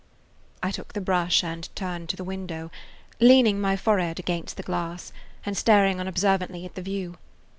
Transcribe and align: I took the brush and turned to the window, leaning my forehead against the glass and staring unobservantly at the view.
I 0.63 0.71
took 0.71 0.93
the 0.93 0.99
brush 0.99 1.43
and 1.43 1.69
turned 1.75 2.09
to 2.09 2.15
the 2.15 2.23
window, 2.23 2.71
leaning 3.19 3.61
my 3.61 3.77
forehead 3.77 4.17
against 4.17 4.57
the 4.57 4.63
glass 4.63 5.13
and 5.45 5.55
staring 5.55 5.99
unobservantly 5.99 6.65
at 6.65 6.73
the 6.73 6.81
view. 6.81 7.17